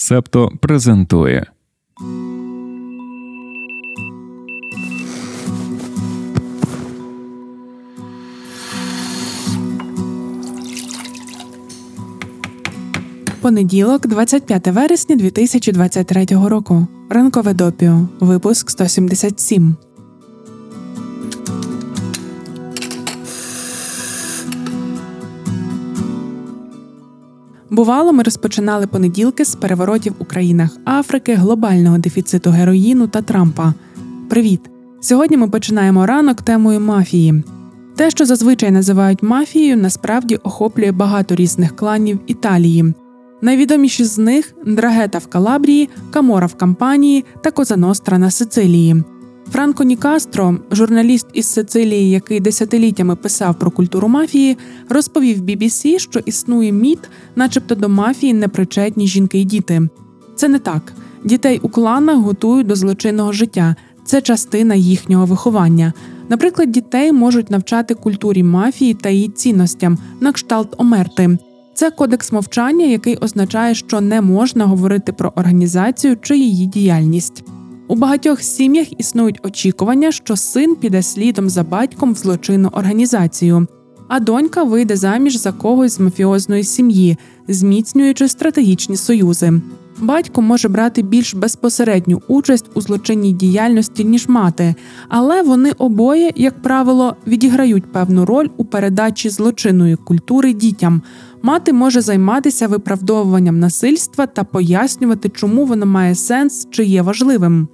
Септо 0.00 0.52
презентує. 0.60 1.46
Понеділок, 13.40 14.06
25 14.06 14.66
вересня 14.66 15.16
2023 15.16 16.26
року. 16.48 16.86
Ранкове 17.10 17.54
допіо. 17.54 18.08
Випуск 18.20 18.70
177. 18.70 19.76
Бувало, 27.78 28.12
ми 28.12 28.22
розпочинали 28.22 28.86
понеділки 28.86 29.44
з 29.44 29.54
переворотів 29.54 30.14
у 30.18 30.24
країнах 30.24 30.76
Африки, 30.84 31.34
глобального 31.34 31.98
дефіциту 31.98 32.50
героїну 32.50 33.06
та 33.06 33.22
Трампа. 33.22 33.74
Привіт! 34.30 34.60
Сьогодні 35.00 35.36
ми 35.36 35.48
починаємо 35.48 36.06
ранок 36.06 36.42
темою 36.42 36.80
мафії. 36.80 37.44
Те, 37.96 38.10
що 38.10 38.24
зазвичай 38.24 38.70
називають 38.70 39.22
мафією, 39.22 39.76
насправді 39.76 40.36
охоплює 40.36 40.92
багато 40.92 41.34
різних 41.34 41.76
кланів 41.76 42.18
Італії. 42.26 42.94
Найвідоміші 43.42 44.04
з 44.04 44.18
них 44.18 44.54
Драгета 44.66 45.18
в 45.18 45.26
Калабрії, 45.26 45.88
Камора 46.10 46.46
в 46.46 46.54
Кампанії 46.54 47.24
та 47.42 47.50
Козаностра 47.50 48.18
на 48.18 48.30
Сицилії. 48.30 49.04
Франко 49.52 49.84
Нікастро, 49.84 50.56
журналіст 50.70 51.26
із 51.32 51.46
Сицилії, 51.46 52.10
який 52.10 52.40
десятиліттями 52.40 53.16
писав 53.16 53.58
про 53.58 53.70
культуру 53.70 54.08
мафії, 54.08 54.56
розповів 54.88 55.42
BBC, 55.42 55.98
що 55.98 56.18
існує 56.18 56.72
міт, 56.72 56.98
начебто 57.36 57.74
до 57.74 57.88
мафії 57.88 58.34
непричетні 58.34 59.06
жінки 59.06 59.38
й 59.38 59.44
діти. 59.44 59.88
Це 60.36 60.48
не 60.48 60.58
так. 60.58 60.92
Дітей 61.24 61.60
у 61.62 61.68
кланах 61.68 62.16
готують 62.16 62.66
до 62.66 62.74
злочинного 62.74 63.32
життя, 63.32 63.76
це 64.04 64.20
частина 64.20 64.74
їхнього 64.74 65.26
виховання. 65.26 65.92
Наприклад, 66.28 66.72
дітей 66.72 67.12
можуть 67.12 67.50
навчати 67.50 67.94
культурі 67.94 68.42
мафії 68.42 68.94
та 68.94 69.08
її 69.08 69.28
цінностям, 69.28 69.98
на 70.20 70.32
кшталт 70.32 70.74
омерти. 70.78 71.38
Це 71.74 71.90
кодекс 71.90 72.32
мовчання, 72.32 72.86
який 72.86 73.16
означає, 73.16 73.74
що 73.74 74.00
не 74.00 74.20
можна 74.20 74.64
говорити 74.64 75.12
про 75.12 75.32
організацію 75.36 76.16
чи 76.22 76.38
її 76.38 76.66
діяльність. 76.66 77.44
У 77.88 77.94
багатьох 77.94 78.42
сім'ях 78.42 79.00
існують 79.00 79.40
очікування, 79.42 80.12
що 80.12 80.36
син 80.36 80.76
піде 80.76 81.02
слідом 81.02 81.50
за 81.50 81.62
батьком 81.62 82.12
в 82.12 82.16
злочинну 82.16 82.68
організацію, 82.68 83.66
а 84.08 84.20
донька 84.20 84.62
вийде 84.62 84.96
заміж 84.96 85.36
за 85.36 85.52
когось 85.52 85.92
з 85.92 86.00
мафіозної 86.00 86.64
сім'ї, 86.64 87.16
зміцнюючи 87.48 88.28
стратегічні 88.28 88.96
союзи. 88.96 89.52
Батько 90.00 90.42
може 90.42 90.68
брати 90.68 91.02
більш 91.02 91.34
безпосередню 91.34 92.22
участь 92.28 92.66
у 92.74 92.80
злочинній 92.80 93.32
діяльності, 93.32 94.04
ніж 94.04 94.28
мати, 94.28 94.74
але 95.08 95.42
вони 95.42 95.72
обоє, 95.78 96.32
як 96.36 96.62
правило, 96.62 97.16
відіграють 97.26 97.92
певну 97.92 98.24
роль 98.24 98.48
у 98.56 98.64
передачі 98.64 99.28
злочинної 99.28 99.96
культури 99.96 100.52
дітям. 100.52 101.02
Мати 101.42 101.72
може 101.72 102.00
займатися 102.00 102.66
виправдовуванням 102.66 103.58
насильства 103.58 104.26
та 104.26 104.44
пояснювати, 104.44 105.28
чому 105.28 105.64
воно 105.64 105.86
має 105.86 106.14
сенс 106.14 106.68
чи 106.70 106.84
є 106.84 107.02
важливим. 107.02 107.68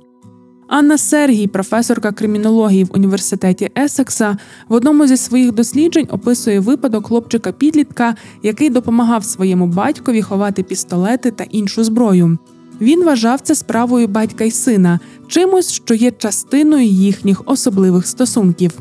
Анна 0.68 0.98
Сергій, 0.98 1.46
професорка 1.46 2.12
кримінології 2.12 2.84
в 2.84 2.90
університеті 2.94 3.70
Есекса, 3.78 4.36
в 4.68 4.74
одному 4.74 5.06
зі 5.06 5.16
своїх 5.16 5.52
досліджень 5.52 6.06
описує 6.10 6.60
випадок 6.60 7.06
хлопчика-підлітка, 7.06 8.14
який 8.42 8.70
допомагав 8.70 9.24
своєму 9.24 9.66
батькові 9.66 10.22
ховати 10.22 10.62
пістолети 10.62 11.30
та 11.30 11.44
іншу 11.44 11.84
зброю. 11.84 12.38
Він 12.80 13.04
вважав 13.04 13.40
це 13.40 13.54
справою 13.54 14.08
батька 14.08 14.44
й 14.44 14.50
сина, 14.50 15.00
чимось, 15.28 15.72
що 15.72 15.94
є 15.94 16.10
частиною 16.10 16.84
їхніх 16.84 17.42
особливих 17.46 18.06
стосунків. 18.06 18.72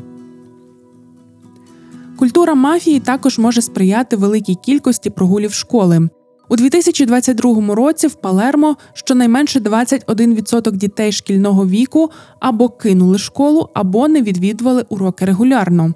Культура 2.16 2.54
мафії 2.54 3.00
також 3.00 3.38
може 3.38 3.62
сприяти 3.62 4.16
великій 4.16 4.54
кількості 4.54 5.10
прогулів 5.10 5.52
школи. 5.52 6.08
У 6.48 6.56
2022 6.56 7.74
році 7.74 8.06
в 8.06 8.14
Палермо 8.14 8.76
щонайменше 8.92 9.60
21% 9.60 10.72
дітей 10.72 11.12
шкільного 11.12 11.66
віку 11.66 12.10
або 12.40 12.68
кинули 12.68 13.18
школу, 13.18 13.68
або 13.74 14.08
не 14.08 14.22
відвідували 14.22 14.84
уроки 14.88 15.24
регулярно. 15.24 15.94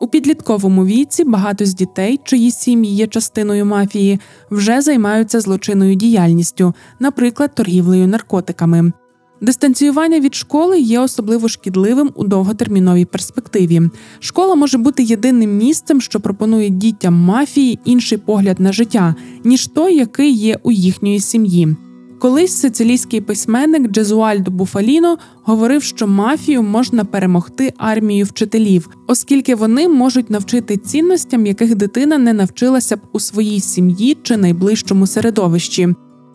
У 0.00 0.08
підлітковому 0.08 0.86
віці 0.86 1.24
багато 1.24 1.64
з 1.64 1.74
дітей, 1.74 2.20
чиї 2.24 2.50
сім'ї 2.50 2.96
є 2.96 3.06
частиною 3.06 3.66
мафії, 3.66 4.20
вже 4.50 4.80
займаються 4.80 5.40
злочинною 5.40 5.94
діяльністю, 5.94 6.74
наприклад, 7.00 7.54
торгівлею 7.54 8.08
наркотиками. 8.08 8.92
Дистанціювання 9.40 10.20
від 10.20 10.34
школи 10.34 10.80
є 10.80 11.00
особливо 11.00 11.48
шкідливим 11.48 12.10
у 12.14 12.24
довготерміновій 12.24 13.04
перспективі. 13.04 13.82
Школа 14.20 14.54
може 14.54 14.78
бути 14.78 15.02
єдиним 15.02 15.56
місцем, 15.56 16.00
що 16.00 16.20
пропонує 16.20 16.70
дітям 16.70 17.14
мафії 17.14 17.78
інший 17.84 18.18
погляд 18.18 18.60
на 18.60 18.72
життя, 18.72 19.14
ніж 19.44 19.66
той, 19.66 19.96
який 19.96 20.32
є 20.32 20.58
у 20.62 20.72
їхньої 20.72 21.20
сім'ї. 21.20 21.76
Колись 22.18 22.52
сицилійський 22.52 23.20
письменник 23.20 23.90
Джезуальдо 23.90 24.50
Буфаліно 24.50 25.18
говорив, 25.44 25.82
що 25.82 26.06
мафію 26.06 26.62
можна 26.62 27.04
перемогти 27.04 27.72
армією 27.76 28.24
вчителів, 28.24 28.88
оскільки 29.06 29.54
вони 29.54 29.88
можуть 29.88 30.30
навчити 30.30 30.76
цінностям, 30.76 31.46
яких 31.46 31.74
дитина 31.74 32.18
не 32.18 32.32
навчилася 32.32 32.96
б 32.96 33.00
у 33.12 33.20
своїй 33.20 33.60
сім'ї 33.60 34.16
чи 34.22 34.36
найближчому 34.36 35.06
середовищі. 35.06 35.88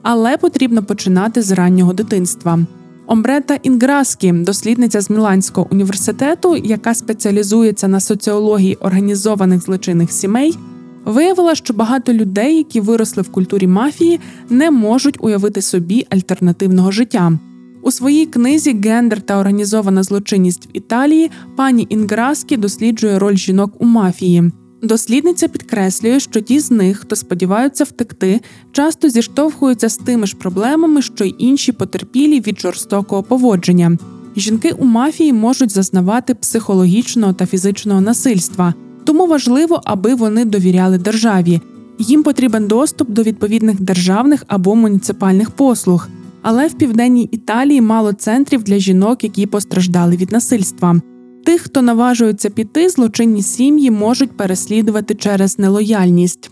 Але 0.04 0.38
потрібно 0.38 0.84
починати 0.84 1.42
з 1.42 1.52
раннього 1.52 1.94
дитинства. 1.94 2.60
Омбрета 3.08 3.60
Інграскі, 3.64 4.32
дослідниця 4.32 5.02
з 5.02 5.10
Міланського 5.10 5.68
університету, 5.72 6.56
яка 6.56 6.94
спеціалізується 6.94 7.88
на 7.88 8.00
соціології 8.00 8.76
організованих 8.76 9.62
злочинних 9.62 10.12
сімей, 10.12 10.58
виявила, 11.06 11.56
що 11.56 11.74
багато 11.74 12.14
людей, 12.14 12.58
які 12.58 12.82
виросли 12.82 13.24
в 13.24 13.32
культурі 13.32 13.68
мафії, 13.68 14.20
не 14.50 14.72
можуть 14.72 15.18
уявити 15.20 15.62
собі 15.62 16.08
альтернативного 16.10 16.92
життя. 16.92 17.40
У 17.82 17.92
своїй 17.92 18.26
книзі 18.26 18.82
Гендер 18.84 19.22
та 19.22 19.38
організована 19.38 20.04
злочинність 20.04 20.66
в 20.66 20.70
Італії 20.74 21.32
пані 21.56 21.88
Інграскі 21.90 22.58
досліджує 22.58 23.20
роль 23.20 23.36
жінок 23.36 23.74
у 23.80 23.86
мафії. 23.86 24.52
Дослідниця 24.82 25.48
підкреслює, 25.48 26.20
що 26.20 26.42
ті 26.42 26.60
з 26.60 26.72
них, 26.72 27.00
хто 27.00 27.16
сподіваються 27.16 27.84
втекти, 27.84 28.42
часто 28.72 29.10
зіштовхуються 29.10 29.90
з 29.90 29.98
тими 29.98 30.28
ж 30.28 30.36
проблемами, 30.36 31.02
що 31.02 31.26
й 31.26 31.36
інші 31.38 31.72
потерпілі 31.72 32.40
від 32.40 32.60
жорстокого 32.60 33.24
поводження. 33.24 33.98
Жінки 34.36 34.72
у 34.72 34.86
мафії 34.86 35.34
можуть 35.34 35.72
зазнавати 35.72 36.36
психологічного 36.36 37.34
та 37.34 37.46
фізичного 37.46 38.02
насильства, 38.02 38.74
тому 39.04 39.28
важливо, 39.28 39.82
аби 39.86 40.16
вони 40.16 40.46
довіряли 40.46 40.98
державі. 40.98 41.62
Їм 42.00 42.24
потрібен 42.24 42.68
доступ 42.68 43.10
до 43.10 43.24
відповідних 43.24 43.82
державних 43.82 44.44
або 44.48 44.76
муніципальних 44.76 45.52
послуг. 45.52 46.08
Але 46.42 46.68
в 46.68 46.74
південній 46.74 47.30
Італії 47.32 47.82
мало 47.82 48.14
центрів 48.14 48.64
для 48.64 48.78
жінок, 48.78 49.24
які 49.24 49.46
постраждали 49.46 50.16
від 50.16 50.32
насильства. 50.32 51.02
Тих, 51.44 51.62
хто 51.62 51.82
наважується 51.82 52.50
піти, 52.50 52.90
злочинні 52.90 53.44
сім'ї 53.44 53.92
можуть 53.92 54.38
переслідувати 54.38 55.16
через 55.16 55.60
нелояльність. 55.60 56.52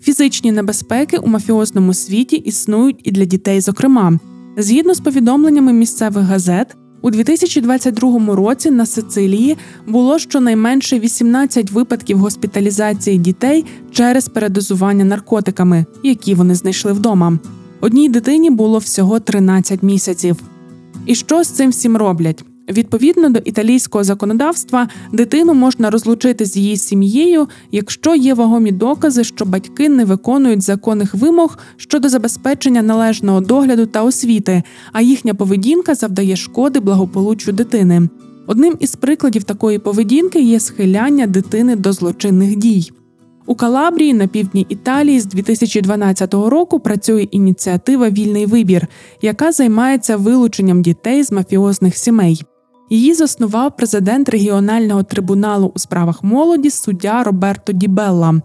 Фізичні 0.00 0.52
небезпеки 0.52 1.18
у 1.18 1.26
мафіозному 1.26 1.94
світі 1.94 2.36
існують 2.36 3.00
і 3.04 3.10
для 3.10 3.24
дітей, 3.24 3.60
зокрема. 3.60 4.18
Згідно 4.56 4.94
з 4.94 5.00
повідомленнями 5.00 5.72
місцевих 5.72 6.24
газет, 6.24 6.76
у 7.02 7.10
2022 7.10 8.34
році 8.34 8.70
на 8.70 8.86
Сицилії 8.86 9.56
було 9.86 10.18
щонайменше 10.18 10.98
18 10.98 11.70
випадків 11.70 12.18
госпіталізації 12.18 13.18
дітей 13.18 13.64
через 13.90 14.28
передозування 14.28 15.04
наркотиками, 15.04 15.86
які 16.02 16.34
вони 16.34 16.54
знайшли 16.54 16.92
вдома. 16.92 17.38
Одній 17.80 18.08
дитині 18.08 18.50
було 18.50 18.78
всього 18.78 19.20
13 19.20 19.82
місяців. 19.82 20.36
І 21.06 21.14
що 21.14 21.44
з 21.44 21.48
цим 21.48 21.70
всім 21.70 21.96
роблять? 21.96 22.44
Відповідно 22.68 23.28
до 23.28 23.38
італійського 23.44 24.04
законодавства, 24.04 24.88
дитину 25.12 25.54
можна 25.54 25.90
розлучити 25.90 26.44
з 26.44 26.56
її 26.56 26.76
сім'єю, 26.76 27.48
якщо 27.72 28.14
є 28.14 28.34
вагомі 28.34 28.72
докази, 28.72 29.24
що 29.24 29.44
батьки 29.44 29.88
не 29.88 30.04
виконують 30.04 30.62
законних 30.62 31.14
вимог 31.14 31.58
щодо 31.76 32.08
забезпечення 32.08 32.82
належного 32.82 33.40
догляду 33.40 33.86
та 33.86 34.02
освіти, 34.02 34.62
а 34.92 35.00
їхня 35.00 35.34
поведінка 35.34 35.94
завдає 35.94 36.36
шкоди 36.36 36.80
благополуччю 36.80 37.52
дитини. 37.52 38.08
Одним 38.46 38.76
із 38.80 38.96
прикладів 38.96 39.44
такої 39.44 39.78
поведінки 39.78 40.40
є 40.40 40.60
схиляння 40.60 41.26
дитини 41.26 41.76
до 41.76 41.92
злочинних 41.92 42.56
дій. 42.56 42.90
У 43.46 43.54
Калабрії 43.54 44.14
на 44.14 44.26
півдні 44.26 44.66
Італії 44.68 45.20
з 45.20 45.26
2012 45.26 46.34
року 46.34 46.80
працює 46.80 47.22
ініціатива 47.22 48.10
Вільний 48.10 48.46
вибір, 48.46 48.86
яка 49.22 49.52
займається 49.52 50.16
вилученням 50.16 50.82
дітей 50.82 51.22
з 51.22 51.32
мафіозних 51.32 51.96
сімей. 51.96 52.42
Її 52.90 53.14
заснував 53.14 53.76
президент 53.76 54.28
регіонального 54.28 55.02
трибуналу 55.02 55.72
у 55.74 55.78
справах 55.78 56.24
молоді 56.24 56.70
суддя 56.70 57.22
Роберто 57.22 57.72
Дібелла. 57.72 58.40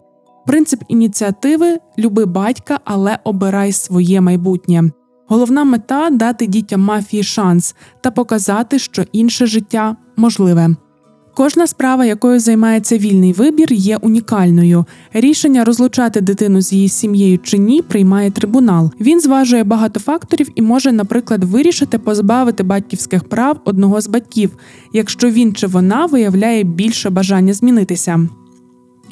Принцип 0.45 0.83
ініціативи 0.87 1.79
люби 1.97 2.25
батька, 2.25 2.79
але 2.85 3.19
обирай 3.23 3.71
своє 3.71 4.21
майбутнє. 4.21 4.91
Головна 5.27 5.63
мета 5.63 6.09
дати 6.09 6.47
дітям 6.47 6.81
мафії 6.81 7.23
шанс 7.23 7.75
та 8.01 8.11
показати, 8.11 8.79
що 8.79 9.03
інше 9.11 9.45
життя 9.45 9.95
можливе. 10.17 10.75
Кожна 11.41 11.67
справа, 11.67 12.05
якою 12.05 12.39
займається 12.39 12.97
вільний 12.97 13.33
вибір, 13.33 13.73
є 13.73 13.97
унікальною. 13.97 14.85
Рішення 15.13 15.63
розлучати 15.63 16.21
дитину 16.21 16.61
з 16.61 16.73
її 16.73 16.89
сім'єю 16.89 17.39
чи 17.43 17.57
ні 17.57 17.81
приймає 17.81 18.31
трибунал. 18.31 18.91
Він 18.99 19.21
зважує 19.21 19.63
багато 19.63 19.99
факторів 19.99 20.49
і 20.55 20.61
може, 20.61 20.91
наприклад, 20.91 21.43
вирішити 21.43 21.99
позбавити 21.99 22.63
батьківських 22.63 23.23
прав 23.23 23.59
одного 23.65 24.01
з 24.01 24.07
батьків, 24.07 24.51
якщо 24.93 25.29
він 25.29 25.53
чи 25.53 25.67
вона 25.67 26.05
виявляє 26.05 26.63
більше 26.63 27.09
бажання 27.09 27.53
змінитися. 27.53 28.27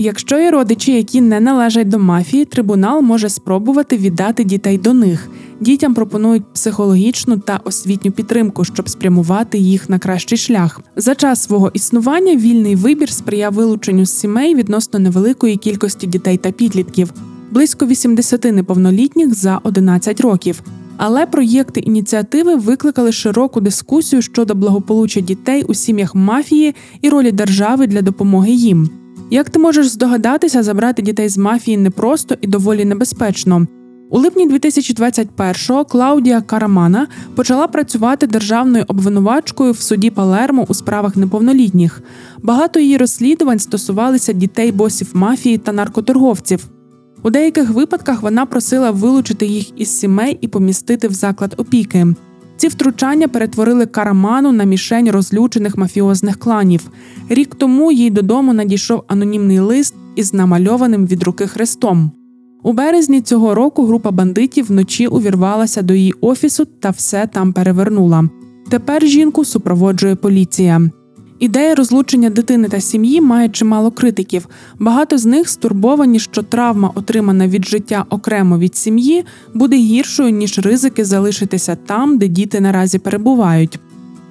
Якщо 0.02 0.40
є 0.40 0.52
родичі, 0.52 0.94
які 0.94 1.22
не 1.22 1.40
належать 1.40 1.90
до 1.90 2.00
мафії, 2.00 2.46
трибунал 2.46 3.02
може 3.02 3.30
спробувати 3.30 3.98
віддати 3.98 4.44
дітей 4.44 4.78
до 4.78 4.94
них. 4.94 5.30
Дітям 5.60 5.94
пропонують 5.94 6.54
психологічну 6.54 7.38
та 7.38 7.60
освітню 7.64 8.12
підтримку, 8.12 8.66
щоб 8.66 8.90
спрямувати 8.90 9.58
їх 9.58 9.90
на 9.90 10.00
кращий 10.00 10.38
шлях. 10.38 10.82
За 10.96 11.16
час 11.16 11.44
свого 11.44 11.72
існування 11.74 12.36
вільний 12.36 12.76
вибір 12.76 13.10
сприяв 13.10 13.54
вилученню 13.54 14.06
з 14.06 14.20
сімей 14.20 14.56
відносно 14.56 15.00
невеликої 15.00 15.58
кількості 15.58 16.08
дітей 16.08 16.38
та 16.38 16.52
підлітків, 16.52 17.14
близько 17.52 17.86
80 17.86 18.44
неповнолітніх 18.44 19.34
за 19.34 19.60
11 19.64 20.22
років. 20.22 20.62
Але 20.98 21.26
проєкти 21.26 21.80
ініціативи 21.80 22.56
викликали 22.56 23.12
широку 23.12 23.62
дискусію 23.62 24.22
щодо 24.22 24.56
благополуччя 24.56 25.22
дітей 25.22 25.64
у 25.64 25.74
сім'ях 25.74 26.16
мафії 26.16 26.76
і 27.02 27.10
ролі 27.10 27.32
держави 27.32 27.88
для 27.88 28.02
допомоги 28.02 28.52
їм. 28.52 28.90
Як 29.32 29.50
ти 29.50 29.60
можеш 29.60 29.88
здогадатися, 29.88 30.64
забрати 30.64 31.02
дітей 31.02 31.30
з 31.30 31.38
мафії 31.38 31.78
непросто 31.78 32.36
і 32.42 32.48
доволі 32.48 32.86
небезпечно. 32.86 33.68
У 34.12 34.20
липні 34.20 34.50
2021-го 34.50 35.86
Клаудія 35.86 36.42
Карамана 36.42 37.08
почала 37.36 37.68
працювати 37.68 38.28
державною 38.28 38.86
обвинувачкою 38.88 39.72
в 39.72 39.80
суді 39.80 40.10
Палермо 40.10 40.66
у 40.68 40.74
справах 40.74 41.16
неповнолітніх. 41.16 42.02
Багато 42.44 42.80
її 42.80 42.98
розслідувань 42.98 43.60
стосувалися 43.60 44.34
дітей 44.34 44.72
босів 44.72 45.10
мафії 45.14 45.58
та 45.58 45.72
наркоторговців. 45.72 46.70
У 47.24 47.30
деяких 47.30 47.70
випадках 47.70 48.22
вона 48.22 48.46
просила 48.46 48.92
вилучити 48.92 49.46
їх 49.46 49.80
із 49.80 50.00
сімей 50.00 50.38
і 50.42 50.48
помістити 50.48 51.08
в 51.08 51.14
заклад 51.14 51.54
опіки. 51.58 52.08
Ці 52.60 52.68
втручання 52.68 53.28
перетворили 53.28 53.86
караману 53.86 54.52
на 54.52 54.64
мішень 54.64 55.12
розлючених 55.12 55.78
мафіозних 55.78 56.40
кланів. 56.40 56.92
Рік 57.30 57.56
тому 57.56 57.92
їй 57.92 58.10
додому 58.10 58.54
надійшов 58.54 59.04
анонімний 59.08 59.60
лист 59.60 59.96
із 60.16 60.34
намальованим 60.34 61.08
від 61.08 61.24
руки 61.24 61.48
хрестом. 61.48 62.12
У 62.64 62.74
березні 62.74 63.22
цього 63.22 63.56
року 63.56 63.86
група 63.86 64.12
бандитів 64.12 64.66
вночі 64.66 65.08
увірвалася 65.08 65.82
до 65.82 65.94
її 65.94 66.14
офісу 66.22 66.66
та 66.66 66.90
все 66.90 67.28
там 67.28 67.54
перевернула. 67.54 68.30
Тепер 68.70 69.06
жінку 69.06 69.46
супроводжує 69.46 70.16
поліція. 70.16 70.90
Ідея 71.40 71.76
розлучення 71.76 72.30
дитини 72.30 72.70
та 72.70 72.82
сім'ї 72.82 73.22
має 73.22 73.50
чимало 73.50 73.92
критиків. 73.92 74.48
Багато 74.80 75.18
з 75.18 75.26
них 75.26 75.50
стурбовані, 75.50 76.20
що 76.20 76.44
травма, 76.44 76.92
отримана 76.96 77.48
від 77.48 77.66
життя 77.66 78.06
окремо 78.10 78.58
від 78.58 78.76
сім'ї, 78.76 79.26
буде 79.54 79.76
гіршою 79.76 80.30
ніж 80.30 80.60
ризики 80.60 81.06
залишитися 81.06 81.76
там, 81.86 82.18
де 82.18 82.28
діти 82.28 82.60
наразі 82.60 83.00
перебувають. 83.00 83.80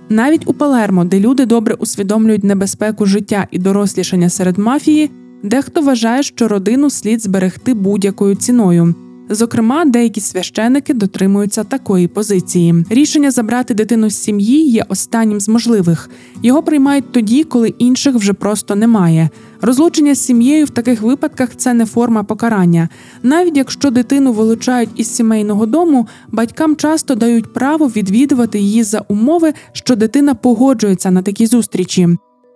Навіть 0.08 0.48
у 0.48 0.52
Палермо, 0.54 1.04
де 1.04 1.20
люди 1.20 1.46
добре 1.46 1.74
усвідомлюють 1.74 2.44
небезпеку 2.44 3.06
життя 3.06 3.46
і 3.50 3.58
дорослішання 3.58 4.28
серед 4.28 4.58
мафії, 4.58 5.10
дехто 5.42 5.80
вважає, 5.80 6.22
що 6.22 6.48
родину 6.48 6.90
слід 6.90 7.22
зберегти 7.22 7.74
будь-якою 7.74 8.34
ціною. 8.34 8.94
Зокрема, 9.30 9.84
деякі 9.84 10.20
священики 10.20 10.94
дотримуються 10.94 11.64
такої 11.64 12.08
позиції. 12.08 12.84
Рішення 12.90 13.30
забрати 13.30 13.74
дитину 13.74 14.10
з 14.10 14.22
сім'ї 14.22 14.70
є 14.70 14.84
останнім 14.88 15.40
з 15.40 15.48
можливих. 15.48 16.10
Його 16.42 16.62
приймають 16.62 17.12
тоді, 17.12 17.44
коли 17.44 17.68
інших 17.68 18.14
вже 18.14 18.32
просто 18.32 18.74
немає. 18.74 19.30
Розлучення 19.60 20.14
з 20.14 20.24
сім'єю 20.24 20.64
в 20.64 20.70
таких 20.70 21.02
випадках 21.02 21.56
це 21.56 21.74
не 21.74 21.86
форма 21.86 22.22
покарання. 22.22 22.88
Навіть 23.22 23.56
якщо 23.56 23.90
дитину 23.90 24.32
вилучають 24.32 24.90
із 24.96 25.14
сімейного 25.14 25.66
дому, 25.66 26.06
батькам 26.32 26.76
часто 26.76 27.14
дають 27.14 27.52
право 27.52 27.86
відвідувати 27.86 28.58
її 28.58 28.82
за 28.82 29.04
умови, 29.08 29.52
що 29.72 29.96
дитина 29.96 30.34
погоджується 30.34 31.10
на 31.10 31.22
такі 31.22 31.46
зустрічі. 31.46 32.08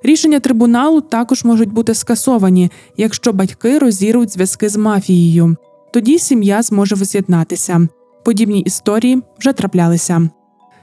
Рішення 0.02 0.40
трибуналу 0.40 1.00
також 1.00 1.44
можуть 1.44 1.72
бути 1.72 1.94
скасовані, 1.94 2.70
якщо 2.96 3.32
батьки 3.32 3.78
розірвуть 3.78 4.32
зв'язки 4.32 4.68
з 4.68 4.76
мафією 4.76 5.56
тоді 5.92 6.18
сім'я 6.18 6.62
зможе 6.62 6.94
воз'єднатися. 6.94 7.88
Подібні 8.24 8.60
історії 8.60 9.22
вже 9.38 9.52
траплялися. 9.52 10.28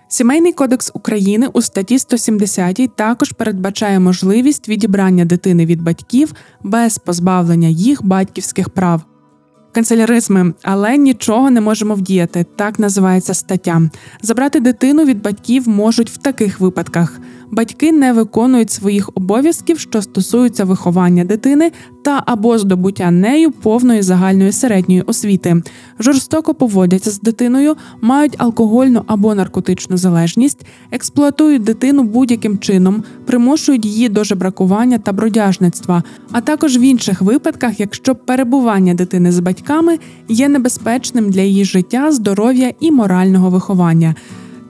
Сімейний 0.07 0.53
кодекс 0.53 0.91
України 0.93 1.47
у 1.53 1.61
статті 1.61 1.99
170 1.99 2.95
також 2.95 3.31
передбачає 3.31 3.99
можливість 3.99 4.69
відібрання 4.69 5.25
дитини 5.25 5.65
від 5.65 5.81
батьків 5.81 6.33
без 6.63 6.97
позбавлення 6.97 7.67
їх 7.67 8.05
батьківських 8.05 8.69
прав. 8.69 9.01
Канцеляризми, 9.71 10.53
але 10.63 10.97
нічого 10.97 11.51
не 11.51 11.61
можемо 11.61 11.95
вдіяти. 11.95 12.45
Так 12.55 12.79
називається 12.79 13.33
стаття. 13.33 13.81
Забрати 14.21 14.59
дитину 14.59 15.05
від 15.05 15.21
батьків 15.21 15.69
можуть 15.69 16.09
в 16.09 16.17
таких 16.17 16.59
випадках: 16.59 17.19
батьки 17.51 17.91
не 17.91 18.13
виконують 18.13 18.71
своїх 18.71 19.09
обов'язків, 19.15 19.79
що 19.79 20.01
стосуються 20.01 20.65
виховання 20.65 21.23
дитини 21.23 21.71
та 22.01 22.23
або 22.25 22.57
здобуття 22.57 23.11
нею 23.11 23.51
повної 23.51 24.01
загальної 24.01 24.51
середньої 24.51 25.01
освіти, 25.01 25.63
жорстоко 25.99 26.53
поводяться 26.53 27.11
з 27.11 27.19
дитиною, 27.19 27.75
мають 28.01 28.35
алкогольну 28.37 29.03
або 29.07 29.35
наркотичну 29.35 29.97
залежність, 29.97 30.65
експлуатують 30.91 31.63
дитину 31.63 32.03
будь-яким 32.03 32.57
чином, 32.59 33.03
примушують 33.25 33.85
її 33.85 34.09
до 34.09 34.23
жебракування 34.23 34.97
та 34.97 35.13
бродяжництва, 35.13 36.03
а 36.31 36.41
також 36.41 36.77
в 36.77 36.81
інших 36.81 37.21
випадках, 37.21 37.79
якщо 37.79 38.15
перебування 38.15 38.93
дитини 38.93 39.31
з 39.31 39.39
батьками 39.39 39.99
є 40.27 40.49
небезпечним 40.49 41.29
для 41.29 41.41
її 41.41 41.65
життя, 41.65 42.11
здоров'я 42.11 42.71
і 42.79 42.91
морального 42.91 43.49
виховання. 43.49 44.15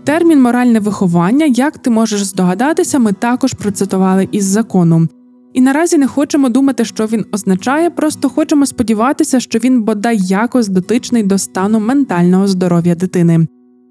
Термін 0.09 0.41
моральне 0.41 0.79
виховання, 0.79 1.45
як 1.45 1.77
ти 1.77 1.89
можеш 1.89 2.23
здогадатися, 2.23 2.99
ми 2.99 3.13
також 3.13 3.53
процитували 3.53 4.27
із 4.31 4.45
закону. 4.45 5.07
І 5.53 5.61
наразі 5.61 5.97
не 5.97 6.07
хочемо 6.07 6.49
думати, 6.49 6.85
що 6.85 7.05
він 7.05 7.25
означає, 7.31 7.89
просто 7.89 8.29
хочемо 8.29 8.65
сподіватися, 8.65 9.39
що 9.39 9.59
він 9.59 9.81
бодай 9.81 10.17
якось 10.17 10.67
дотичний 10.67 11.23
до 11.23 11.37
стану 11.37 11.79
ментального 11.79 12.47
здоров'я 12.47 12.95
дитини. 12.95 13.47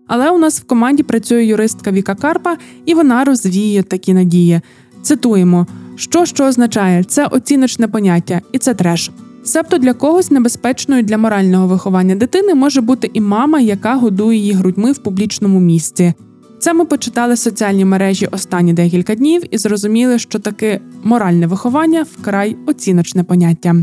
Але 0.06 0.30
у 0.30 0.38
нас 0.38 0.60
в 0.60 0.64
команді 0.64 1.02
працює 1.02 1.44
юристка 1.44 1.90
Віка 1.90 2.14
Карпа, 2.14 2.56
і 2.86 2.94
вона 2.94 3.24
розвіє 3.24 3.82
такі 3.82 4.14
надії. 4.14 4.60
Цитуємо, 5.02 5.66
що 5.96 6.24
що 6.24 6.44
означає, 6.44 7.04
це 7.04 7.26
оціночне 7.26 7.88
поняття, 7.88 8.40
і 8.52 8.58
це 8.58 8.74
треш. 8.74 9.10
Себто 9.48 9.78
для 9.78 9.92
когось 9.92 10.30
небезпечною 10.30 11.02
для 11.02 11.18
морального 11.18 11.66
виховання 11.66 12.14
дитини 12.14 12.54
може 12.54 12.80
бути 12.80 13.10
і 13.12 13.20
мама, 13.20 13.60
яка 13.60 13.94
годує 13.94 14.38
її 14.38 14.52
грудьми 14.52 14.92
в 14.92 14.98
публічному 14.98 15.60
місці. 15.60 16.14
Це 16.58 16.72
ми 16.74 16.84
почитали 16.84 17.36
соціальні 17.36 17.84
мережі 17.84 18.26
останні 18.26 18.72
декілька 18.72 19.14
днів 19.14 19.42
і 19.50 19.58
зрозуміли, 19.58 20.18
що 20.18 20.38
таке 20.38 20.80
моральне 21.04 21.46
виховання 21.46 22.06
вкрай 22.18 22.56
оціночне 22.66 23.24
поняття. 23.24 23.76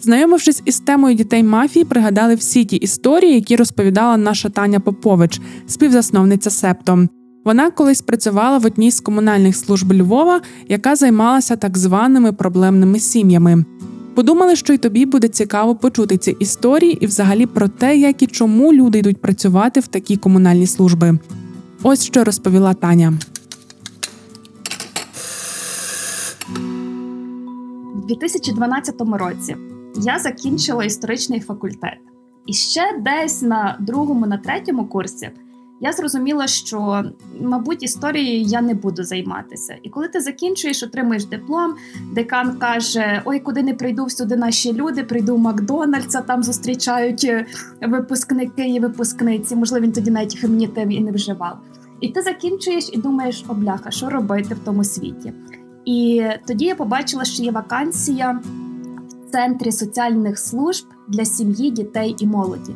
Знайомившись 0.00 0.62
із 0.64 0.80
темою 0.80 1.16
дітей 1.16 1.42
мафії, 1.42 1.84
пригадали 1.84 2.34
всі 2.34 2.64
ті 2.64 2.76
історії, 2.76 3.34
які 3.34 3.56
розповідала 3.56 4.16
наша 4.16 4.48
Таня 4.48 4.80
Попович, 4.80 5.40
співзасновниця 5.66 6.50
Септо. 6.50 7.06
Вона 7.44 7.70
колись 7.70 8.02
працювала 8.02 8.58
в 8.58 8.66
одній 8.66 8.90
з 8.90 9.00
комунальних 9.00 9.56
служб 9.56 9.92
Львова, 9.92 10.40
яка 10.68 10.96
займалася 10.96 11.56
так 11.56 11.78
званими 11.78 12.32
проблемними 12.32 12.98
сім'ями. 12.98 13.64
Подумали, 14.14 14.56
що 14.56 14.72
й 14.72 14.78
тобі 14.78 15.06
буде 15.06 15.28
цікаво 15.28 15.74
почути 15.74 16.16
ці 16.16 16.36
історії 16.38 16.98
і 17.00 17.06
взагалі 17.06 17.46
про 17.46 17.68
те, 17.68 17.96
як 17.96 18.22
і 18.22 18.26
чому 18.26 18.72
люди 18.72 18.98
йдуть 18.98 19.20
працювати 19.20 19.80
в 19.80 19.86
такі 19.86 20.16
комунальні 20.16 20.66
служби. 20.66 21.18
Ось 21.82 22.04
що 22.04 22.24
розповіла 22.24 22.74
Таня. 22.74 23.12
У 27.94 28.06
2012 28.08 28.94
році 29.00 29.56
я 29.96 30.18
закінчила 30.18 30.84
історичний 30.84 31.40
факультет, 31.40 31.98
і 32.46 32.52
ще 32.52 32.82
десь 33.00 33.42
на 33.42 33.76
другому, 33.80 34.26
на 34.26 34.38
третьому 34.38 34.84
курсі 34.86 35.30
я 35.80 35.92
зрозуміла, 35.92 36.46
що, 36.46 37.04
мабуть, 37.40 37.82
історією 37.82 38.42
я 38.42 38.60
не 38.60 38.74
буду 38.74 39.04
займатися. 39.04 39.76
І 39.82 39.88
коли 39.88 40.08
ти 40.08 40.20
закінчуєш, 40.20 40.82
отримуєш 40.82 41.24
диплом, 41.24 41.74
декан 42.14 42.58
каже: 42.58 43.22
Ой, 43.24 43.40
куди 43.40 43.62
не 43.62 43.74
прийду 43.74 44.04
всюди 44.04 44.36
наші 44.36 44.72
люди, 44.72 45.02
прийду 45.02 45.36
в 45.36 45.38
Макдональдса, 45.38 46.20
там 46.20 46.42
зустрічають 46.42 47.24
е, 47.24 47.46
випускники 47.82 48.68
і 48.68 48.80
випускниці. 48.80 49.56
Можливо, 49.56 49.84
він 49.84 49.92
тоді 49.92 50.10
навіть 50.10 50.32
фемінітив 50.32 50.88
і 50.88 51.00
не 51.00 51.12
вживав. 51.12 51.58
І 52.00 52.08
ти 52.08 52.22
закінчуєш 52.22 52.90
і 52.92 52.98
думаєш, 52.98 53.44
о 53.48 53.54
бляха, 53.54 53.90
що 53.90 54.10
робити 54.10 54.54
в 54.54 54.58
тому 54.64 54.84
світі. 54.84 55.32
І 55.84 56.22
тоді 56.46 56.64
я 56.64 56.74
побачила, 56.74 57.24
що 57.24 57.42
є 57.42 57.50
вакансія 57.50 58.40
в 59.26 59.32
центрі 59.32 59.72
соціальних 59.72 60.38
служб 60.38 60.86
для 61.08 61.24
сім'ї, 61.24 61.70
дітей 61.70 62.16
і 62.18 62.26
молоді. 62.26 62.72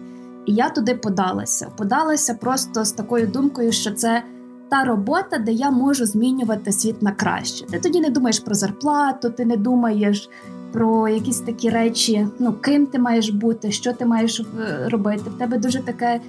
І 0.46 0.54
я 0.54 0.70
туди 0.70 0.94
подалася. 0.94 1.68
Подалася 1.76 2.34
просто 2.34 2.84
з 2.84 2.92
такою 2.92 3.26
думкою, 3.26 3.72
що 3.72 3.90
це 3.90 4.22
та 4.68 4.84
робота, 4.84 5.38
де 5.38 5.52
я 5.52 5.70
можу 5.70 6.06
змінювати 6.06 6.72
світ 6.72 7.02
на 7.02 7.12
краще. 7.12 7.66
Ти 7.66 7.78
тоді 7.78 8.00
не 8.00 8.10
думаєш 8.10 8.40
про 8.40 8.54
зарплату, 8.54 9.30
ти 9.30 9.44
не 9.44 9.56
думаєш 9.56 10.28
про 10.72 11.08
якісь 11.08 11.40
такі 11.40 11.70
речі, 11.70 12.28
ну 12.38 12.52
ким 12.52 12.86
ти 12.86 12.98
маєш 12.98 13.30
бути, 13.30 13.72
що 13.72 13.92
ти 13.92 14.06
маєш 14.06 14.40
е, 14.40 14.88
робити. 14.88 15.22
В 15.30 15.38
тебе 15.38 15.58
дуже 15.58 15.80
таке 15.80 16.20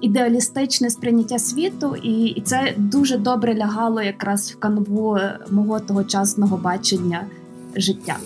ідеалістичне 0.00 0.90
сприйняття 0.90 1.38
світу, 1.38 1.96
і, 2.02 2.42
це 2.44 2.74
дуже 2.76 3.18
добре 3.18 3.54
лягало 3.54 4.02
якраз 4.02 4.52
в 4.52 4.58
канву 4.58 5.16
е, 5.16 5.38
мого 5.50 5.80
тогочасного 5.80 6.56
бачення 6.56 7.24
життя. 7.76 8.16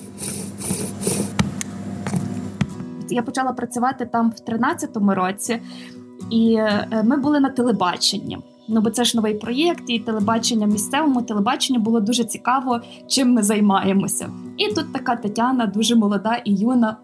Я 3.11 3.23
почала 3.23 3.53
працювати 3.53 4.07
там 4.07 4.31
в 4.31 4.51
13-му 4.51 5.15
році, 5.15 5.61
і 6.31 6.55
е, 6.55 7.03
ми 7.05 7.17
були 7.17 7.41
на 7.41 7.49
телебаченні. 7.49 8.39
Ну, 8.69 8.81
бо 8.81 8.91
це 8.91 9.05
ж 9.05 9.17
новий 9.17 9.35
проєкт, 9.35 9.83
і 9.87 9.99
телебачення 9.99 10.67
місцевому 10.67 11.23
телебаченню 11.23 11.81
було 11.81 12.01
дуже 12.01 12.25
цікаво, 12.25 12.81
чим 13.07 13.33
ми 13.33 13.43
займаємося. 13.43 14.31
І 14.57 14.75
тут 14.75 14.93
така 14.93 15.17
Тетяна, 15.17 15.67
дуже 15.67 15.97
молода 15.97 16.37
і 16.45 16.55
юна. 16.55 16.97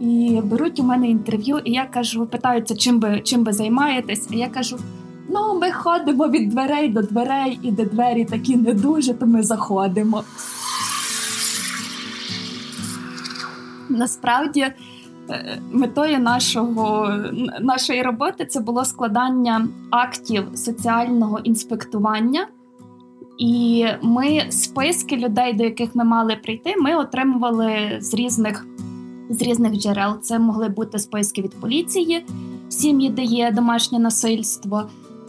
І 0.00 0.40
беруть 0.44 0.80
у 0.80 0.82
мене 0.82 1.08
інтерв'ю, 1.08 1.58
і 1.58 1.72
я 1.72 1.84
кажу: 1.84 2.26
питаються, 2.26 2.76
чим 2.76 3.00
ви 3.00 3.20
чим 3.20 3.44
ви 3.44 3.52
займаєтесь? 3.52 4.28
А 4.32 4.34
я 4.34 4.48
кажу: 4.48 4.78
ну, 5.28 5.58
ми 5.60 5.70
ходимо 5.70 6.28
від 6.28 6.48
дверей 6.48 6.88
до 6.88 7.02
дверей, 7.02 7.58
і 7.62 7.70
де 7.70 7.84
двері 7.84 8.24
такі 8.24 8.56
не 8.56 8.74
дуже, 8.74 9.14
то 9.14 9.26
ми 9.26 9.42
заходимо. 9.42 10.22
Насправді. 13.88 14.66
Е, 15.30 15.58
метою 15.72 16.18
нашого 16.18 17.14
нашої 17.60 18.02
роботи 18.02 18.46
це 18.46 18.60
було 18.60 18.84
складання 18.84 19.68
актів 19.90 20.44
соціального 20.54 21.38
інспектування, 21.38 22.46
і 23.38 23.86
ми 24.02 24.46
списки 24.50 25.16
людей, 25.16 25.52
до 25.52 25.64
яких 25.64 25.94
ми 25.94 26.04
мали 26.04 26.36
прийти, 26.36 26.74
ми 26.80 26.96
отримували 26.96 27.98
з 28.00 28.14
різних 28.14 28.66
з 29.30 29.42
різних 29.42 29.72
джерел. 29.72 30.20
Це 30.20 30.38
могли 30.38 30.68
бути 30.68 30.98
списки 30.98 31.42
від 31.42 31.60
поліції, 31.60 32.26
сім'ї, 32.68 33.10
де 33.10 33.22
є 33.22 33.50
домашнє 33.50 33.98
насильство. 33.98 34.82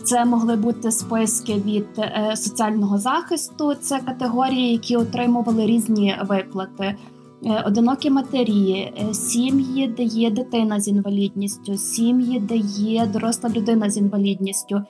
Це 0.03 0.25
могли 0.25 0.55
бути 0.55 0.91
списки 0.91 1.53
від 1.53 1.87
е, 1.97 2.35
соціального 2.35 2.97
захисту. 2.97 3.75
Це 3.75 3.99
категорії, 3.99 4.71
які 4.71 4.97
отримували 4.97 5.65
різні 5.65 6.15
виплати. 6.29 6.95
Е, 7.43 7.63
одинокі 7.65 8.09
матері, 8.09 8.93
е, 9.09 9.13
сім'ї, 9.13 9.87
де 9.87 10.03
є 10.03 10.31
дитина 10.31 10.79
з 10.79 10.87
інвалідністю, 10.87 11.77
сім'ї, 11.77 12.39
де 12.39 12.55
є 12.77 13.05
доросла 13.05 13.49
людина 13.49 13.89
з 13.89 13.97
інвалідністю. 13.97 14.81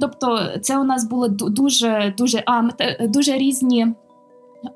Тобто, 0.00 0.48
це 0.62 0.78
у 0.78 0.84
нас 0.84 1.04
було 1.04 1.28
дуже 1.28 2.14
дуже 2.18 2.42
а 2.46 2.68
дуже 3.06 3.38
різні. 3.38 3.94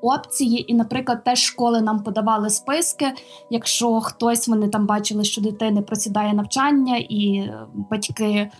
Опції, 0.01 0.71
і, 0.71 0.75
наприклад, 0.75 1.23
теж 1.23 1.39
школи 1.39 1.81
нам 1.81 2.03
подавали 2.03 2.49
списки. 2.49 3.13
Якщо 3.49 4.01
хтось 4.01 4.47
вони 4.47 4.69
там 4.69 4.85
бачили, 4.85 5.23
що 5.23 5.41
дитини 5.41 5.81
просідає 5.81 6.33
навчання, 6.33 6.97
і 6.97 7.51
батьки 7.91 8.51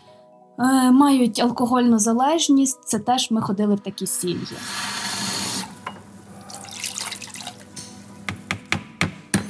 е, 0.60 0.92
мають 0.92 1.40
алкогольну 1.40 2.00
залежність, 2.00 2.84
це 2.84 3.00
теж 3.00 3.32
ми 3.32 3.42
ходили 3.42 3.76
в 3.76 3.80
такі 3.80 4.08
сім'ї. 4.08 4.58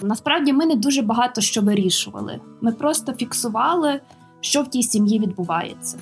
Насправді 0.06 0.54
ми 0.54 0.66
не 0.66 0.76
дуже 0.76 1.02
багато 1.02 1.42
що 1.42 1.62
вирішували. 1.62 2.40
Ми 2.62 2.72
просто 2.72 3.14
фіксували, 3.14 4.00
що 4.42 4.62
в 4.62 4.68
тій 4.68 4.84
сім'ї 4.84 5.20
відбувається. 5.20 5.98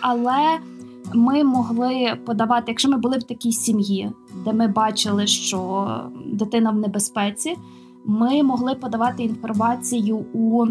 Але 0.00 0.58
ми 1.14 1.44
могли 1.44 2.18
подавати, 2.26 2.64
якщо 2.68 2.90
ми 2.90 2.96
були 2.96 3.18
в 3.18 3.22
такій 3.22 3.52
сім'ї, 3.52 4.12
де 4.44 4.52
ми 4.52 4.68
бачили, 4.68 5.26
що 5.26 5.88
дитина 6.26 6.70
в 6.70 6.76
небезпеці, 6.76 7.56
ми 8.04 8.42
могли 8.42 8.74
подавати 8.74 9.22
інформацію 9.22 10.16
у 10.16 10.66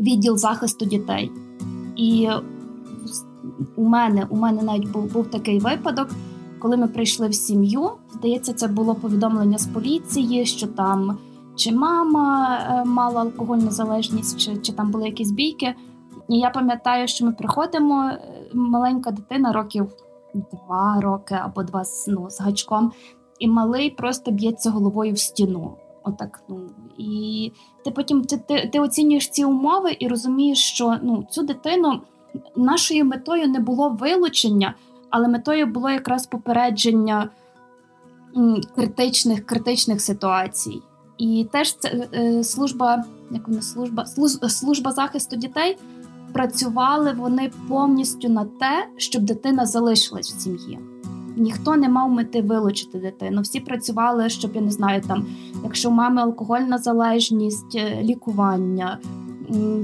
відділ 0.00 0.36
захисту 0.36 0.84
дітей. 0.84 1.32
І 1.96 2.28
у 3.76 3.88
мене 3.88 4.26
у 4.30 4.36
мене 4.36 4.62
навіть 4.62 4.88
був, 4.88 5.12
був 5.12 5.30
такий 5.30 5.58
випадок. 5.58 6.08
Коли 6.58 6.76
ми 6.76 6.88
прийшли 6.88 7.28
в 7.28 7.34
сім'ю, 7.34 7.90
здається, 8.12 8.52
це 8.52 8.68
було 8.68 8.94
повідомлення 8.94 9.58
з 9.58 9.66
поліції, 9.66 10.46
що 10.46 10.66
там 10.66 11.18
чи 11.56 11.72
мама 11.72 12.58
е, 12.70 12.84
мала 12.84 13.20
алкогольну 13.20 13.70
залежність, 13.70 14.40
чи 14.40 14.56
чи 14.56 14.72
там 14.72 14.90
були 14.90 15.04
якісь 15.06 15.30
бійки. 15.30 15.74
І 16.28 16.38
я 16.38 16.50
пам'ятаю, 16.50 17.08
що 17.08 17.26
ми 17.26 17.32
приходимо, 17.32 18.04
е, 18.04 18.20
маленька 18.54 19.10
дитина, 19.10 19.52
років 19.52 19.92
два 20.34 21.00
роки 21.00 21.34
або 21.34 21.62
два 21.62 21.82
ну, 22.08 22.30
з 22.30 22.40
гачком, 22.40 22.92
і 23.38 23.48
малий 23.48 23.90
просто 23.90 24.30
б'ється 24.30 24.70
головою 24.70 25.12
в 25.12 25.18
стіну. 25.18 25.76
Отак, 26.04 26.40
ну 26.48 26.60
і 26.98 27.52
ти 27.84 27.90
потім 27.90 28.22
ти, 28.22 28.36
ти, 28.36 28.70
ти 28.72 28.80
оцінюєш 28.80 29.28
ці 29.28 29.44
умови 29.44 29.96
і 29.98 30.08
розумієш, 30.08 30.58
що 30.58 30.96
ну 31.02 31.24
цю 31.30 31.42
дитину 31.42 32.00
нашою 32.56 33.04
метою 33.04 33.48
не 33.48 33.60
було 33.60 33.88
вилучення 33.88 34.74
але 35.16 35.28
метою 35.28 35.66
було 35.66 35.90
якраз 35.90 36.26
попередження 36.26 37.28
критичних 38.74 39.46
критичних 39.46 40.00
ситуацій. 40.00 40.82
І 41.18 41.46
теж 41.52 41.76
це 41.76 42.08
е, 42.14 42.44
служба, 42.44 43.04
як 43.30 43.48
вона 43.48 43.62
служба 43.62 44.06
служба 44.48 44.92
захисту 44.92 45.36
дітей 45.36 45.78
працювали 46.32 47.12
вони 47.12 47.50
повністю 47.68 48.28
на 48.28 48.44
те, 48.44 48.86
щоб 48.96 49.22
дитина 49.22 49.66
залишилась 49.66 50.32
в 50.32 50.40
сім'ї. 50.40 50.78
Ніхто 51.36 51.76
не 51.76 51.88
мав 51.88 52.10
мети 52.10 52.42
вилучити 52.42 52.98
дитину. 52.98 53.42
Всі 53.42 53.60
працювали, 53.60 54.28
щоб 54.28 54.54
я 54.54 54.60
не 54.60 54.70
знаю, 54.70 55.02
там 55.08 55.26
якщо 55.64 55.88
у 55.88 55.92
мами 55.92 56.22
алкогольна 56.22 56.78
залежність, 56.78 57.74
е, 57.76 58.02
лікування, 58.02 58.98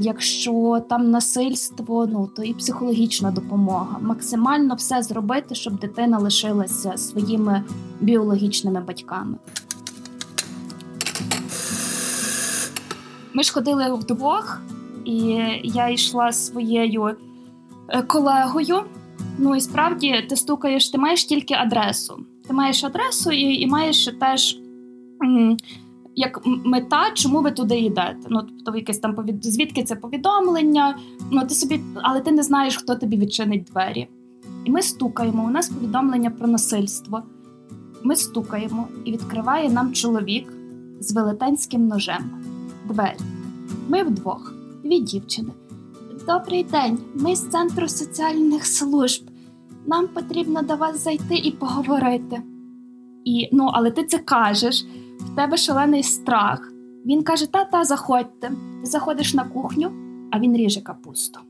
Якщо 0.00 0.82
там 0.88 1.10
насильство, 1.10 2.06
ну 2.06 2.30
то 2.36 2.42
і 2.42 2.54
психологічна 2.54 3.30
допомога. 3.30 3.98
Максимально 4.00 4.74
все 4.74 5.02
зробити, 5.02 5.54
щоб 5.54 5.78
дитина 5.78 6.18
лишилася 6.18 6.96
своїми 6.96 7.64
біологічними 8.00 8.80
батьками. 8.80 9.36
Ми 13.34 13.42
ж 13.42 13.52
ходили 13.52 13.94
вдвох, 13.94 14.62
і 15.04 15.18
я 15.64 15.88
йшла 15.88 16.32
своєю 16.32 17.16
е, 17.88 18.02
колегою. 18.02 18.82
Ну 19.38 19.56
і 19.56 19.60
справді 19.60 20.26
ти 20.28 20.36
стукаєш, 20.36 20.90
ти 20.90 20.98
маєш 20.98 21.24
тільки 21.24 21.54
адресу. 21.54 22.18
Ти 22.48 22.54
маєш 22.54 22.84
адресу 22.84 23.30
і 23.32 23.60
і 23.60 23.66
маєш 23.66 24.10
теж 24.20 24.58
як 26.14 26.40
мета, 26.64 27.10
чому 27.14 27.42
ви 27.42 27.50
туди 27.50 27.78
йдете. 27.78 28.18
Ну 28.30 28.42
тобто, 28.42 28.78
якесь 28.78 28.98
там 28.98 29.14
повід... 29.14 29.44
звідки 29.44 29.84
це 29.84 29.96
повідомлення. 29.96 30.98
Ну 31.30 31.42
ти 31.46 31.54
собі, 31.54 31.80
але 32.02 32.20
ти 32.20 32.32
не 32.32 32.42
знаєш, 32.42 32.76
хто 32.76 32.94
тобі 32.94 33.16
відчинить 33.16 33.64
двері. 33.64 34.08
І 34.64 34.70
ми 34.70 34.82
стукаємо. 34.82 35.44
У 35.44 35.50
нас 35.50 35.68
повідомлення 35.68 36.30
про 36.30 36.48
насильство. 36.48 37.22
Ми 38.02 38.16
стукаємо 38.16 38.88
і 39.04 39.12
відкриває 39.12 39.70
нам 39.70 39.92
чоловік 39.92 40.52
з 41.00 41.12
велетенським 41.12 41.86
ножем. 41.86 42.30
Двері. 42.88 43.16
Ми 43.88 44.02
вдвох, 44.02 44.54
дві 44.84 45.00
дівчини. 45.00 45.52
Добрий 46.26 46.64
день, 46.64 46.98
ми 47.14 47.36
з 47.36 47.48
центру 47.48 47.88
соціальних 47.88 48.66
служб. 48.66 49.22
Нам 49.86 50.08
потрібно 50.08 50.62
до 50.62 50.76
вас 50.76 51.04
зайти 51.04 51.34
і 51.34 51.50
поговорити. 51.50 52.42
І, 53.24 53.48
Ну, 53.52 53.70
але 53.72 53.90
ти 53.90 54.04
це 54.04 54.18
кажеш 54.18 54.86
тебе 55.36 55.56
шалений 55.56 56.02
страх. 56.02 56.72
Він 57.06 57.22
каже: 57.22 57.52
Та-та, 57.52 57.84
заходьте. 57.84 58.52
Ти 58.80 58.90
заходиш 58.90 59.34
на 59.34 59.44
кухню, 59.44 59.90
а 60.30 60.38
він 60.38 60.56
ріже 60.56 60.80
капусту. 60.80 61.40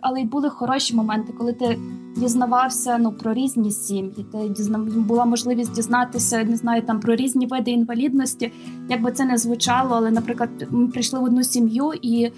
Але 0.00 0.20
й 0.20 0.24
були 0.24 0.50
хороші 0.50 0.96
моменти, 0.96 1.32
коли 1.38 1.52
ти 1.52 1.78
дізнавався 2.16 2.98
ну, 2.98 3.12
про 3.12 3.34
різні 3.34 3.70
сім'ї. 3.70 4.26
Ти 4.32 4.48
дізнав... 4.48 4.84
була 4.84 5.24
можливість 5.24 5.72
дізнатися, 5.72 6.44
не 6.44 6.56
знаю, 6.56 6.82
там 6.82 7.00
про 7.00 7.16
різні 7.16 7.46
види 7.46 7.70
інвалідності. 7.70 8.52
Як 8.88 9.02
би 9.02 9.12
це 9.12 9.24
не 9.24 9.38
звучало, 9.38 9.94
але, 9.96 10.10
наприклад, 10.10 10.50
ми 10.70 10.88
прийшли 10.88 11.20
в 11.20 11.22
одну 11.22 11.44
сім'ю, 11.44 11.92
і 12.02 12.32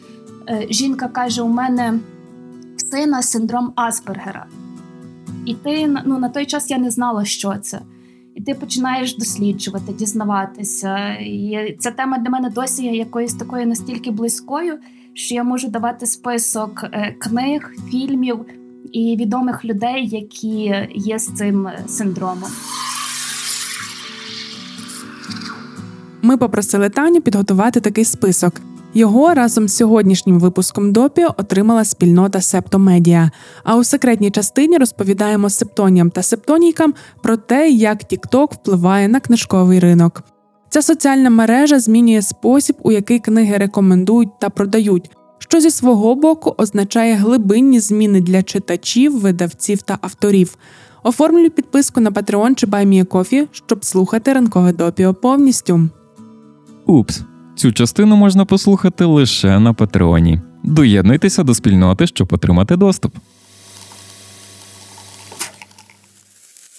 е, 0.48 0.66
жінка 0.70 1.08
каже: 1.08 1.42
у 1.42 1.48
мене 1.48 2.00
сина 2.76 3.22
синдром 3.22 3.72
Аспергера. 3.74 4.46
І 5.50 5.54
ти 5.54 5.86
ну, 6.06 6.18
на 6.18 6.28
той 6.28 6.46
час 6.46 6.70
я 6.70 6.78
не 6.78 6.90
знала, 6.90 7.24
що 7.24 7.54
це. 7.62 7.80
І 8.34 8.42
ти 8.42 8.54
починаєш 8.54 9.16
досліджувати, 9.16 9.92
дізнаватися. 9.92 11.08
І 11.14 11.76
Ця 11.78 11.90
тема 11.90 12.18
для 12.18 12.30
мене 12.30 12.50
досі 12.50 12.84
є 12.84 12.92
якоюсь 12.92 13.34
такою 13.34 13.66
настільки 13.66 14.10
близькою, 14.10 14.78
що 15.14 15.34
я 15.34 15.44
можу 15.44 15.68
давати 15.68 16.06
список 16.06 16.84
е, 16.84 17.16
книг, 17.18 17.74
фільмів, 17.90 18.38
і 18.92 19.16
відомих 19.20 19.64
людей, 19.64 20.08
які 20.08 20.86
є 20.94 21.18
з 21.18 21.26
цим 21.26 21.68
синдромом. 21.86 22.50
Ми 26.22 26.36
попросили 26.36 26.88
Таню 26.88 27.20
підготувати 27.20 27.80
такий 27.80 28.04
список. 28.04 28.52
Його 28.94 29.34
разом 29.34 29.68
з 29.68 29.76
сьогоднішнім 29.76 30.40
випуском 30.40 30.92
допіо 30.92 31.34
отримала 31.36 31.84
спільнота 31.84 32.40
Септомедіа. 32.40 33.30
А 33.64 33.76
у 33.76 33.84
секретній 33.84 34.30
частині 34.30 34.78
розповідаємо 34.78 35.50
септоніям 35.50 36.10
та 36.10 36.22
септонійкам 36.22 36.94
про 37.22 37.36
те, 37.36 37.70
як 37.70 37.98
TikTok 37.98 38.54
впливає 38.54 39.08
на 39.08 39.20
книжковий 39.20 39.78
ринок. 39.78 40.22
Ця 40.68 40.82
соціальна 40.82 41.30
мережа 41.30 41.80
змінює 41.80 42.22
спосіб, 42.22 42.76
у 42.82 42.92
який 42.92 43.18
книги 43.18 43.56
рекомендують 43.56 44.38
та 44.40 44.50
продають, 44.50 45.10
що 45.38 45.60
зі 45.60 45.70
свого 45.70 46.14
боку 46.14 46.54
означає 46.58 47.14
глибинні 47.14 47.80
зміни 47.80 48.20
для 48.20 48.42
читачів, 48.42 49.20
видавців 49.20 49.82
та 49.82 49.98
авторів. 50.00 50.56
Оформлюй 51.02 51.50
підписку 51.50 52.00
на 52.00 52.10
Patreon 52.10 52.54
чи 52.54 52.66
BuyMeACoffee, 52.66 53.46
щоб 53.52 53.84
слухати 53.84 54.32
ранкове 54.32 54.72
допіо 54.72 55.14
повністю. 55.14 55.88
Упс, 56.86 57.22
цю 57.56 57.72
частину 57.72 58.16
можна 58.16 58.44
послухати 58.44 59.04
лише 59.04 59.58
на 59.58 59.72
Патреоні. 59.72 60.40
Доєднуйтеся 60.64 61.42
до 61.42 61.54
спільноти, 61.54 62.06
щоб 62.06 62.32
отримати 62.32 62.76
доступ. 62.76 63.14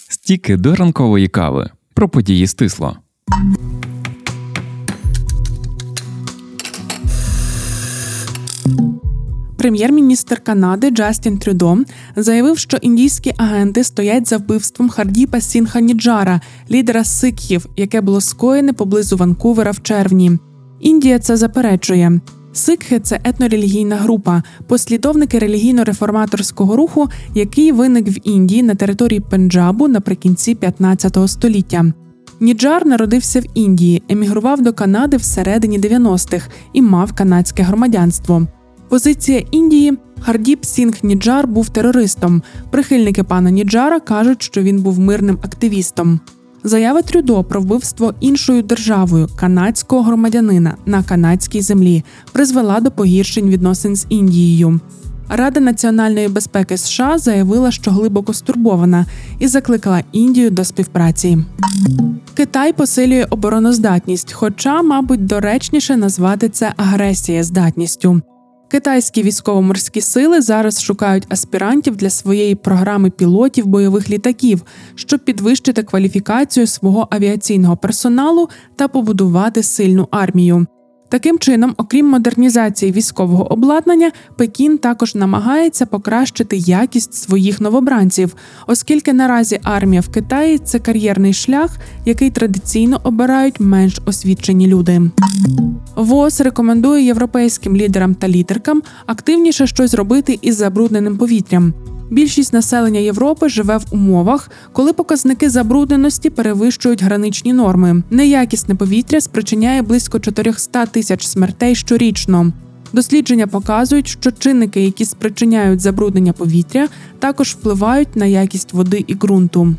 Стіки 0.08 0.56
до 0.56 0.74
ранкової 0.74 1.28
кави 1.28 1.70
про 1.94 2.08
події 2.08 2.46
стисло. 2.46 2.96
Прем'єр-міністр 9.62 10.40
Канади 10.40 10.90
Джастін 10.90 11.38
Трюдо 11.38 11.78
заявив, 12.16 12.58
що 12.58 12.76
індійські 12.76 13.34
агенти 13.36 13.84
стоять 13.84 14.28
за 14.28 14.36
вбивством 14.36 14.88
Хардіпа 14.88 15.40
Сінха 15.40 15.80
Ніджара, 15.80 16.40
лідера 16.70 17.04
сикхів, 17.04 17.66
яке 17.76 18.00
було 18.00 18.20
скоєне 18.20 18.72
поблизу 18.72 19.16
Ванкувера 19.16 19.70
в 19.70 19.82
червні. 19.82 20.38
Індія 20.82 21.18
це 21.18 21.36
заперечує. 21.36 22.20
Сикхи 22.52 23.00
це 23.00 23.20
етнорелігійна 23.24 23.96
група, 23.96 24.42
послідовники 24.66 25.38
релігійно-реформаторського 25.38 26.76
руху, 26.76 27.08
який 27.34 27.72
виник 27.72 28.08
в 28.08 28.28
Індії 28.28 28.62
на 28.62 28.74
території 28.74 29.20
Пенджабу 29.20 29.88
наприкінці 29.88 30.54
15 30.54 31.18
століття. 31.26 31.92
Ніджар 32.40 32.86
народився 32.86 33.40
в 33.40 33.44
Індії, 33.54 34.02
емігрував 34.08 34.60
до 34.62 34.72
Канади 34.72 35.16
всередині 35.16 35.78
90-х 35.78 36.48
і 36.72 36.82
мав 36.82 37.12
канадське 37.12 37.62
громадянство. 37.62 38.46
Позиція 38.88 39.42
Індії 39.50 39.98
Хардіп 40.20 40.64
Сінг 40.64 40.94
Ніджар 41.02 41.46
був 41.46 41.68
терористом. 41.68 42.42
Прихильники 42.70 43.22
пана 43.22 43.50
Ніджара 43.50 44.00
кажуть, 44.00 44.42
що 44.42 44.62
він 44.62 44.82
був 44.82 44.98
мирним 44.98 45.38
активістом. 45.42 46.20
Заява 46.64 47.02
Трюдо 47.02 47.44
про 47.44 47.60
вбивство 47.60 48.14
іншою 48.20 48.62
державою 48.62 49.28
канадського 49.36 50.02
громадянина 50.02 50.76
на 50.86 51.02
канадській 51.02 51.60
землі 51.60 52.04
призвела 52.32 52.80
до 52.80 52.90
погіршень 52.90 53.48
відносин 53.48 53.96
з 53.96 54.06
Індією. 54.08 54.80
Рада 55.28 55.60
національної 55.60 56.28
безпеки 56.28 56.76
США 56.76 57.18
заявила, 57.18 57.70
що 57.70 57.90
глибоко 57.90 58.34
стурбована, 58.34 59.06
і 59.38 59.46
закликала 59.46 60.02
Індію 60.12 60.50
до 60.50 60.64
співпраці. 60.64 61.38
Китай 62.34 62.72
посилює 62.72 63.26
обороноздатність, 63.30 64.32
хоча, 64.32 64.82
мабуть, 64.82 65.26
доречніше 65.26 65.96
назвати 65.96 66.48
це 66.48 66.72
агресія 66.76 67.44
здатністю. 67.44 68.22
Китайські 68.72 69.22
військово-морські 69.22 70.00
сили 70.00 70.40
зараз 70.40 70.82
шукають 70.82 71.26
аспірантів 71.28 71.96
для 71.96 72.10
своєї 72.10 72.54
програми 72.54 73.10
пілотів 73.10 73.66
бойових 73.66 74.10
літаків, 74.10 74.62
щоб 74.94 75.20
підвищити 75.20 75.82
кваліфікацію 75.82 76.66
свого 76.66 77.08
авіаційного 77.10 77.76
персоналу 77.76 78.48
та 78.76 78.88
побудувати 78.88 79.62
сильну 79.62 80.08
армію. 80.10 80.66
Таким 81.12 81.38
чином, 81.38 81.74
окрім 81.76 82.06
модернізації 82.06 82.92
військового 82.92 83.52
обладнання, 83.52 84.12
Пекін 84.36 84.78
також 84.78 85.14
намагається 85.14 85.86
покращити 85.86 86.56
якість 86.56 87.14
своїх 87.14 87.60
новобранців, 87.60 88.34
оскільки 88.66 89.12
наразі 89.12 89.60
армія 89.62 90.00
в 90.00 90.08
Китаї 90.08 90.58
це 90.58 90.78
кар'єрний 90.78 91.32
шлях, 91.32 91.76
який 92.04 92.30
традиційно 92.30 93.00
обирають 93.04 93.60
менш 93.60 94.00
освічені 94.06 94.66
люди. 94.66 95.10
ВОЗ 95.96 96.40
рекомендує 96.40 97.04
європейським 97.04 97.76
лідерам 97.76 98.14
та 98.14 98.28
лідеркам 98.28 98.82
активніше 99.06 99.66
щось 99.66 99.94
робити 99.94 100.38
із 100.42 100.56
забрудненим 100.56 101.18
повітрям. 101.18 101.74
Більшість 102.12 102.52
населення 102.52 103.00
Європи 103.00 103.48
живе 103.48 103.76
в 103.76 103.84
умовах, 103.90 104.50
коли 104.72 104.92
показники 104.92 105.50
забрудненості 105.50 106.30
перевищують 106.30 107.02
граничні 107.02 107.52
норми. 107.52 108.02
Неякісне 108.10 108.74
повітря 108.74 109.20
спричиняє 109.20 109.82
близько 109.82 110.18
400 110.20 110.86
тисяч 110.86 111.26
смертей 111.26 111.74
щорічно. 111.74 112.52
Дослідження 112.92 113.46
показують, 113.46 114.08
що 114.08 114.30
чинники, 114.32 114.84
які 114.84 115.04
спричиняють 115.04 115.80
забруднення 115.80 116.32
повітря, 116.32 116.88
також 117.18 117.48
впливають 117.48 118.16
на 118.16 118.26
якість 118.26 118.72
води 118.72 119.04
і 119.06 119.14
ґрунту. 119.14 119.74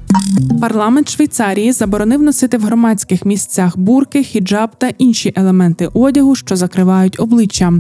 Парламент 0.62 1.10
Швейцарії 1.10 1.72
заборонив 1.72 2.22
носити 2.22 2.58
в 2.58 2.62
громадських 2.62 3.26
місцях 3.26 3.78
бурки, 3.78 4.24
хіджаб 4.24 4.70
та 4.78 4.92
інші 4.98 5.34
елементи 5.36 5.90
одягу, 5.94 6.36
що 6.36 6.56
закривають 6.56 7.20
обличчя. 7.20 7.74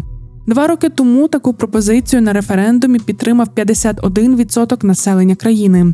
Два 0.47 0.67
роки 0.67 0.89
тому 0.89 1.27
таку 1.27 1.53
пропозицію 1.53 2.21
на 2.21 2.33
референдумі 2.33 2.99
підтримав 2.99 3.47
51% 3.55 4.85
населення 4.85 5.35
країни. 5.35 5.93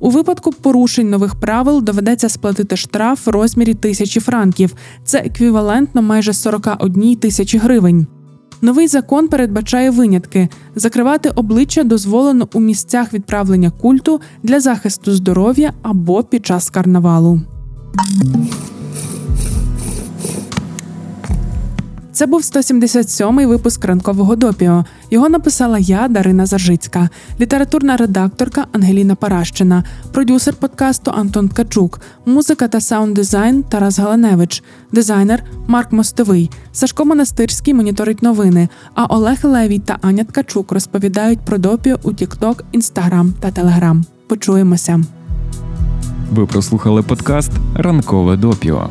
У 0.00 0.10
випадку 0.10 0.52
порушень 0.52 1.10
нових 1.10 1.34
правил 1.34 1.82
доведеться 1.82 2.28
сплатити 2.28 2.76
штраф 2.76 3.26
в 3.26 3.30
розмірі 3.30 3.74
тисячі 3.74 4.20
франків. 4.20 4.74
Це 5.04 5.18
еквівалентно 5.18 6.02
майже 6.02 6.32
41 6.32 7.16
тисячі 7.16 7.58
гривень. 7.58 8.06
Новий 8.62 8.88
закон 8.88 9.28
передбачає 9.28 9.90
винятки: 9.90 10.48
закривати 10.74 11.28
обличчя 11.28 11.82
дозволено 11.82 12.48
у 12.52 12.60
місцях 12.60 13.12
відправлення 13.12 13.70
культу 13.70 14.20
для 14.42 14.60
захисту 14.60 15.12
здоров'я 15.12 15.72
або 15.82 16.22
під 16.22 16.46
час 16.46 16.70
карнавалу. 16.70 17.40
Це 22.16 22.26
був 22.26 22.40
177-й 22.40 23.46
випуск 23.46 23.84
ранкового 23.84 24.36
допіо. 24.36 24.84
Його 25.10 25.28
написала 25.28 25.78
я, 25.78 26.08
Дарина 26.08 26.46
Заржицька, 26.46 27.08
літературна 27.40 27.96
редакторка 27.96 28.66
Ангеліна 28.72 29.14
Паращина, 29.14 29.84
продюсер 30.12 30.54
подкасту 30.54 31.10
Антон 31.10 31.48
Ткачук, 31.48 32.00
музика 32.26 32.68
та 32.68 32.80
саунд-дизайн 32.80 33.62
Тарас 33.62 33.98
Галаневич, 33.98 34.62
дизайнер 34.92 35.44
Марк 35.66 35.92
Мостовий, 35.92 36.50
Сашко 36.72 37.04
Монастирський 37.04 37.74
моніторить 37.74 38.22
новини. 38.22 38.68
А 38.94 39.04
Олег 39.04 39.38
Левій 39.42 39.78
та 39.78 39.98
Аня 40.02 40.24
Ткачук 40.24 40.72
розповідають 40.72 41.40
про 41.40 41.58
допіо 41.58 41.98
у 42.02 42.10
TikTok, 42.10 42.60
Instagram 42.74 43.32
та 43.40 43.50
Telegram. 43.50 44.02
Почуємося. 44.26 45.00
Ви 46.32 46.46
прослухали 46.46 47.02
подкаст 47.02 47.52
Ранкове 47.74 48.36
допіо. 48.36 48.90